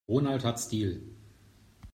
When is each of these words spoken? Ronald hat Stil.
Ronald 0.09 0.43
hat 0.45 0.59
Stil. 0.59 1.15